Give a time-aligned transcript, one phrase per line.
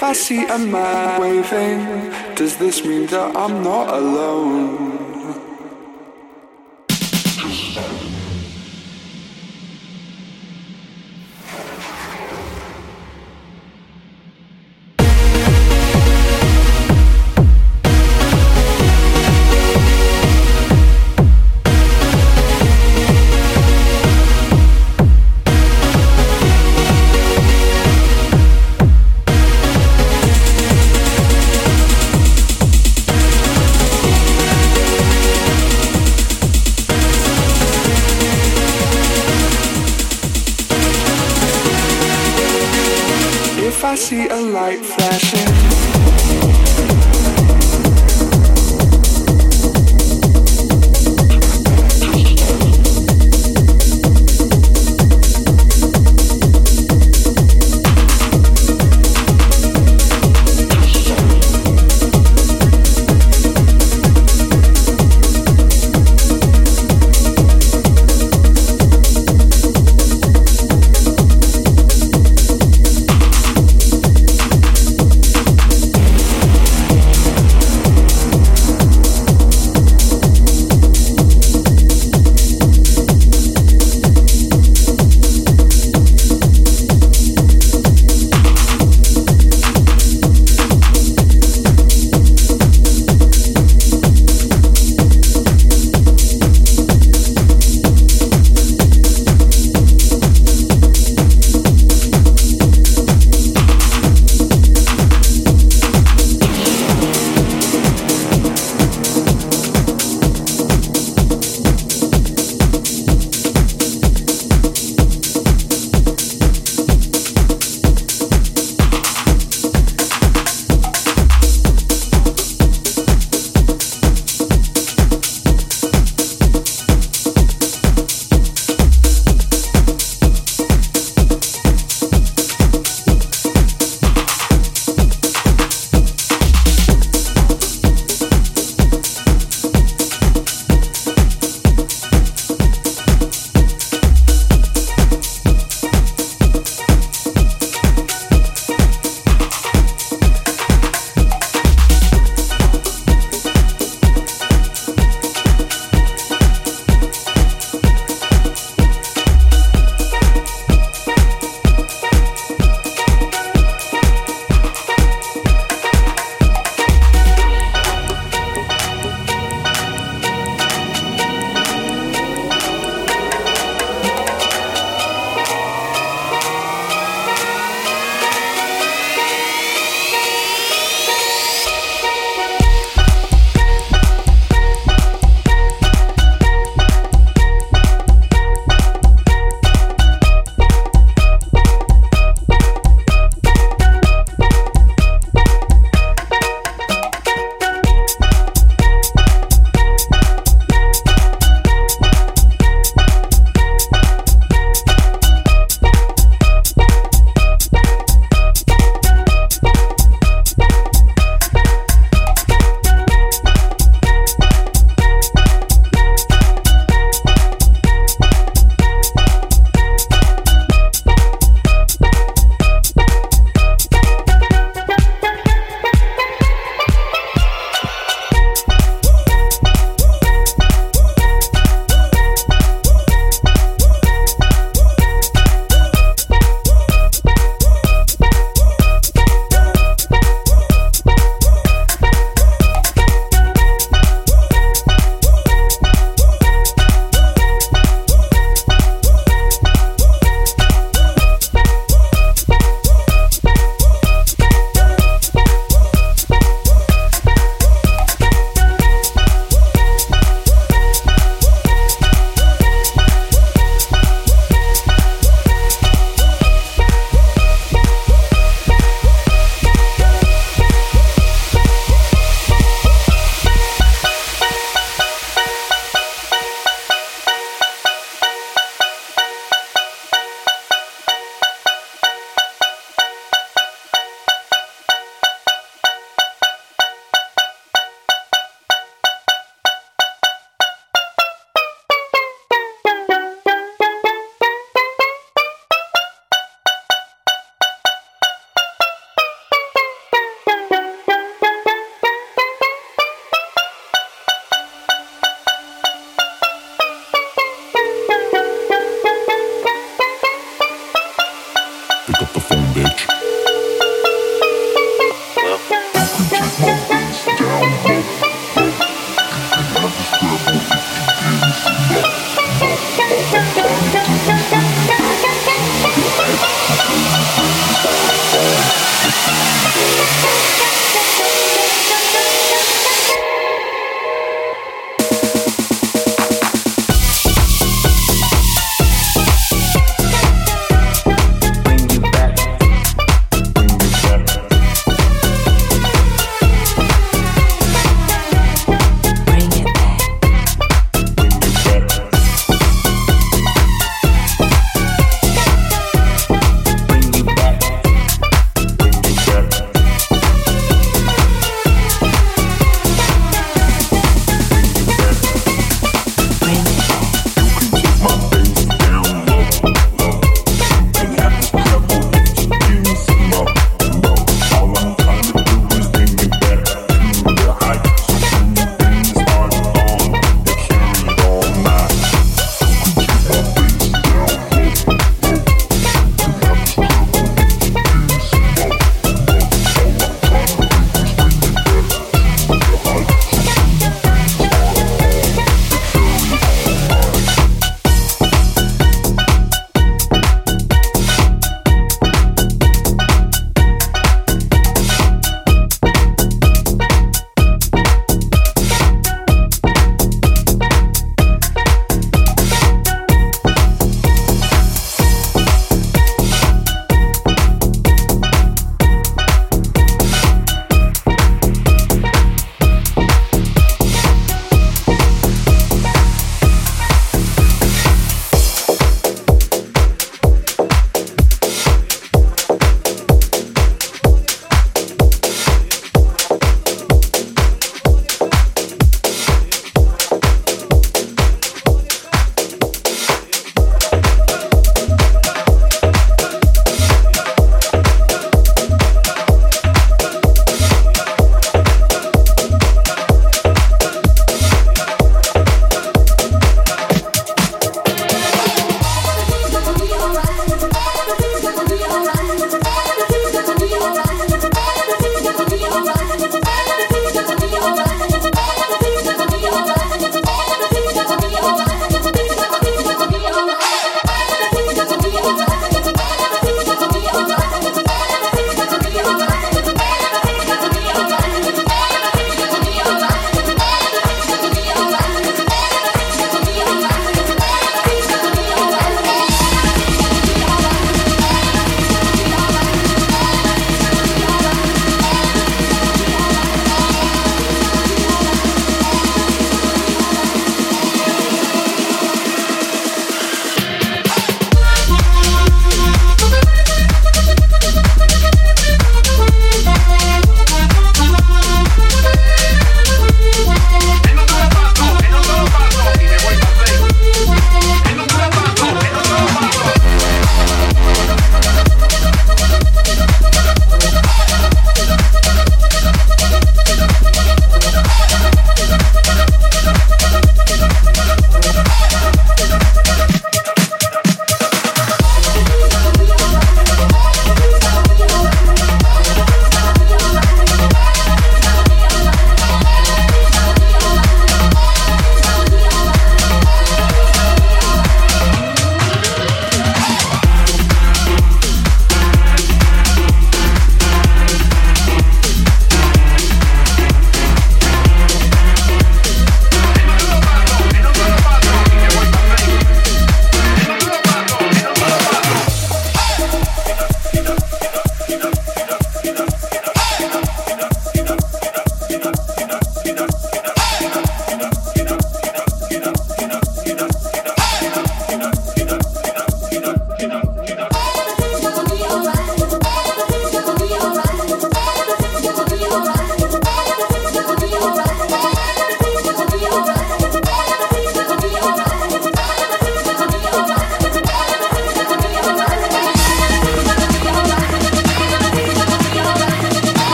[0.00, 4.89] If I see a man waving, does this mean that I'm not alone?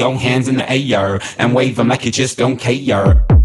[0.00, 3.39] Your hands in the air and wave them like you just don't care.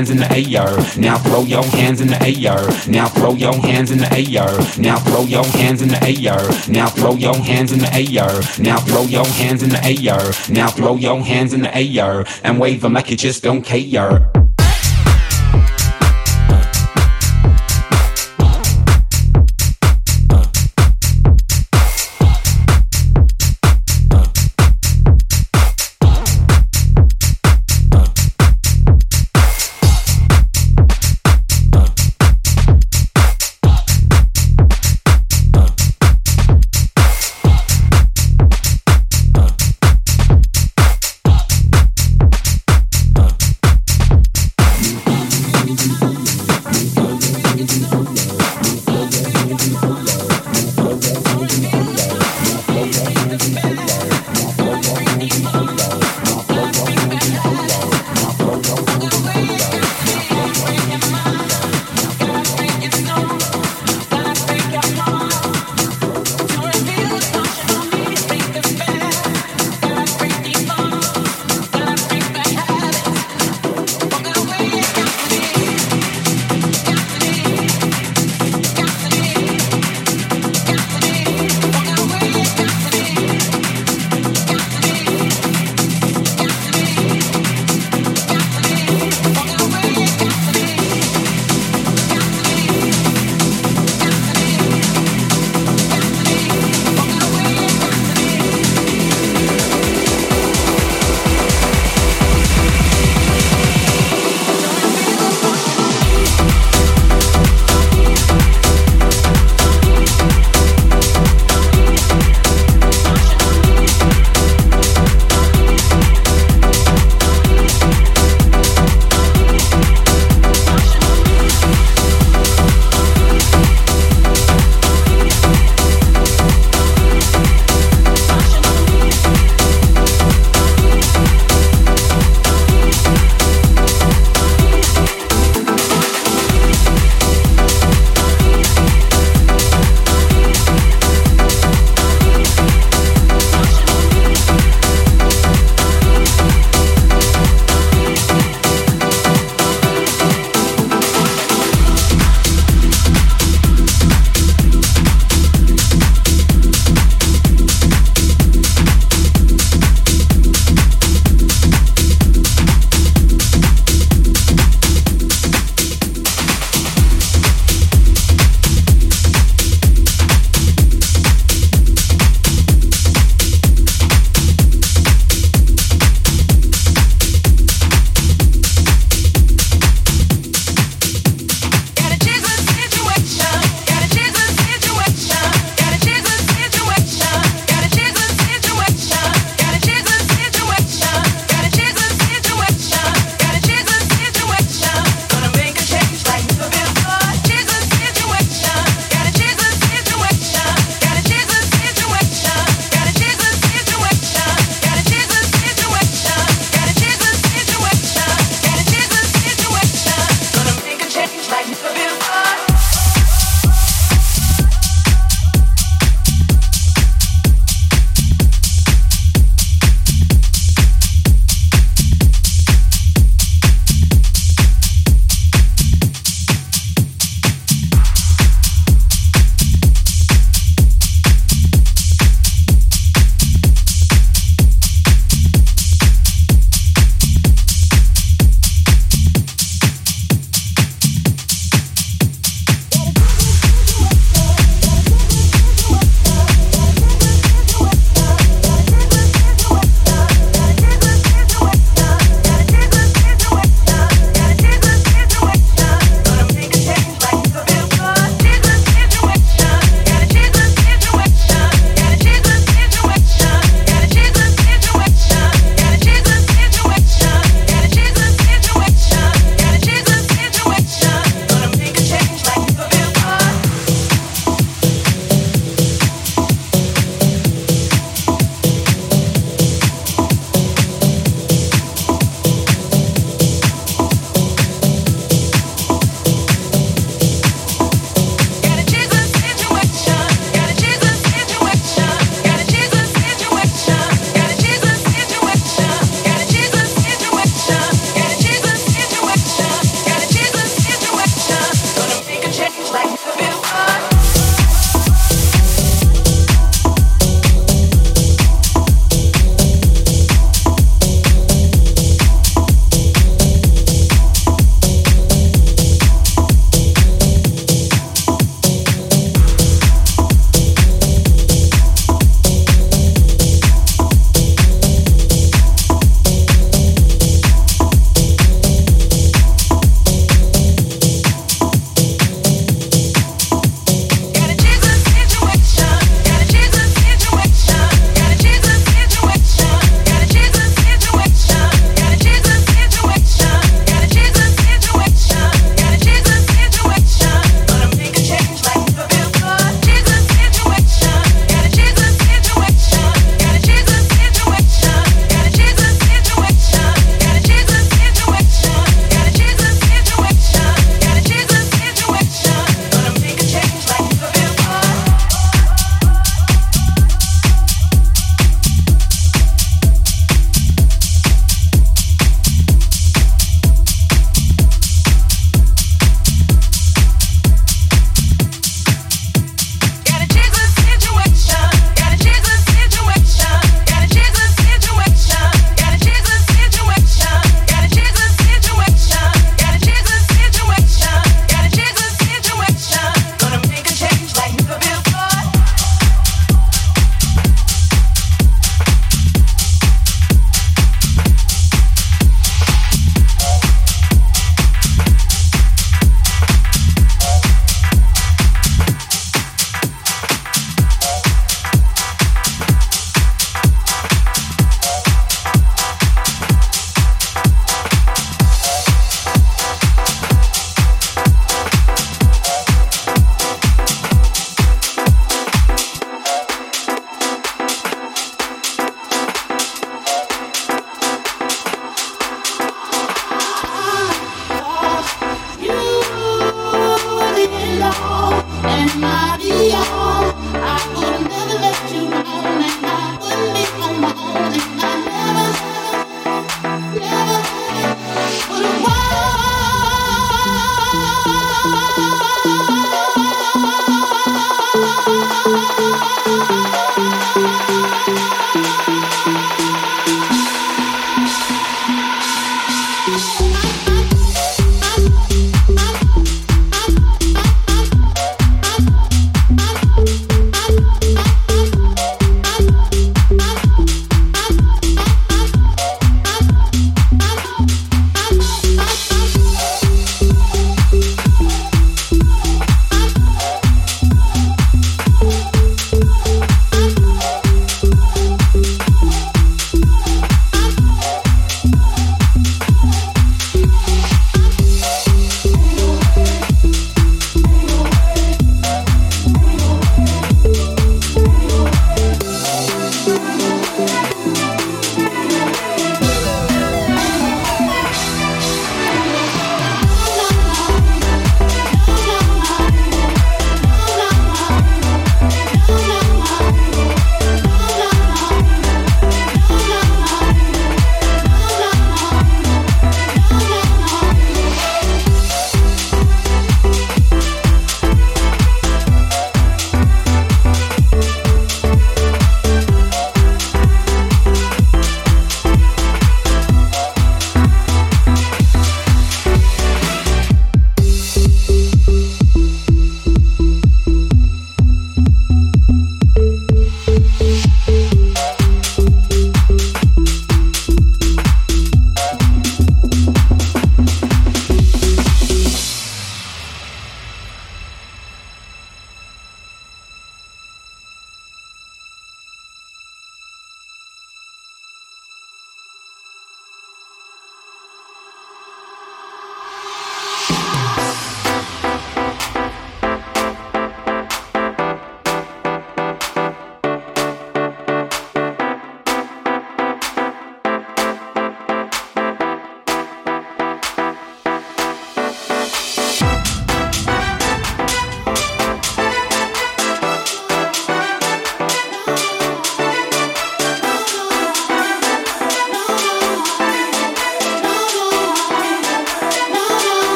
[0.00, 0.98] Hands in the air.
[0.98, 2.56] Now throw your hands in the air.
[2.88, 4.48] Now throw your hands in the air.
[4.80, 6.40] Now throw your hands in the air.
[6.72, 8.40] Now throw your hands in the air.
[8.58, 10.32] Now throw your hands in the air.
[10.48, 14.49] Now throw your hands in the air and wave them like you just don't care.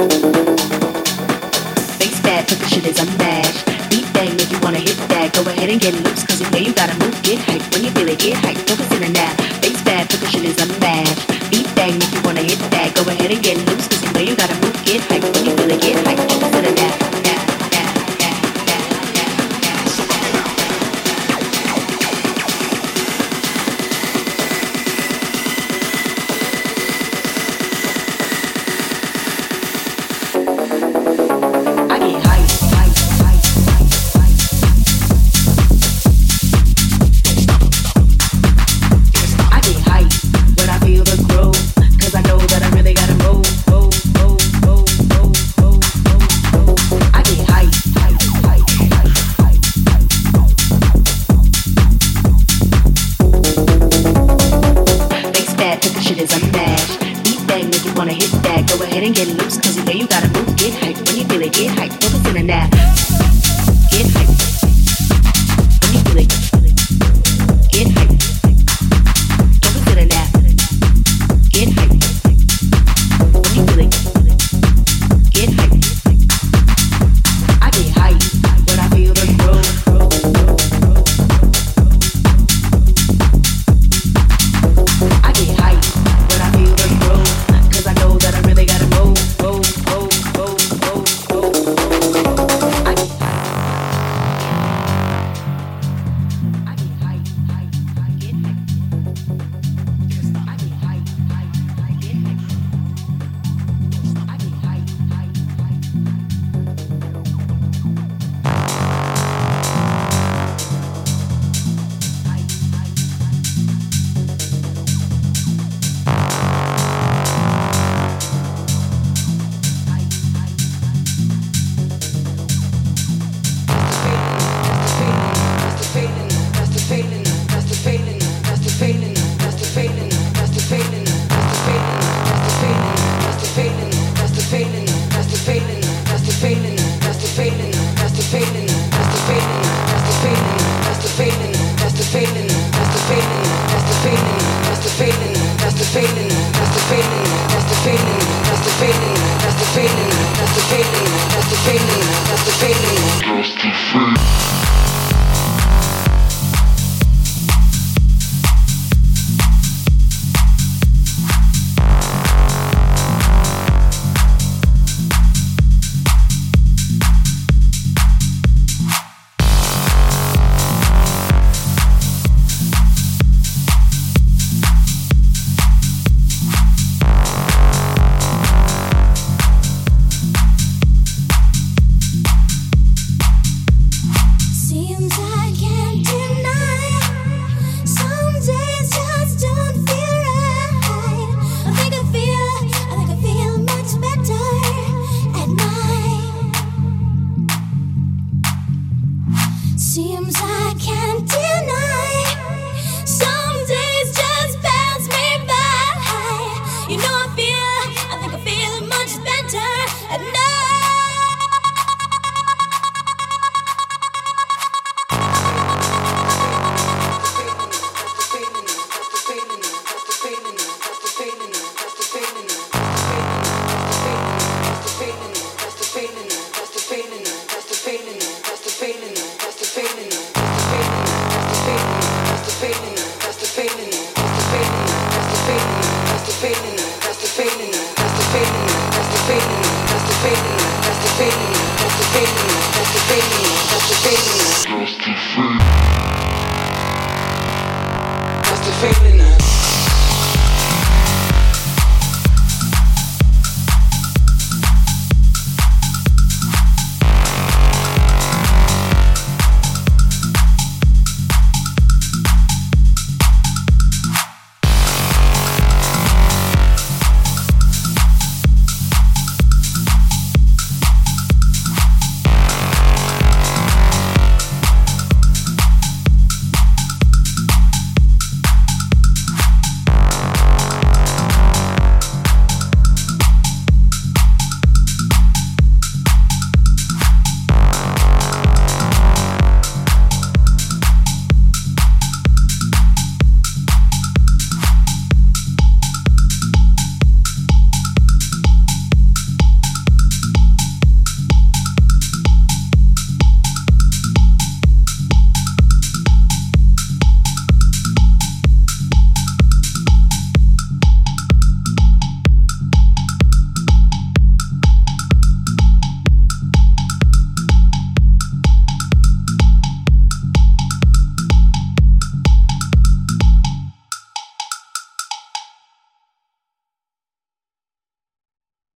[0.00, 0.16] Face
[2.24, 3.66] bad, but the shit is unmatched.
[3.90, 5.34] Beat bang if you wanna hit that.
[5.34, 7.12] Go ahead and get loose, cause you know you gotta move.
[7.22, 8.56] Get hype when you feel it, get hype.
[8.64, 9.36] Focus in and out.
[9.60, 11.28] Face bad, but the shit is unmatched.
[11.50, 12.94] Beat bang if you wanna hit that.
[12.96, 13.88] Go ahead and get loose,